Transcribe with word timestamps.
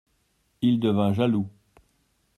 Il 0.63 0.79
devint 0.79 1.13
jaloux. 1.13 1.47